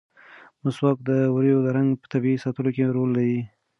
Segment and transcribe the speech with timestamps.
[0.63, 3.39] مسواک د ووریو د رنګ په طبیعي ساتلو کې رول لري.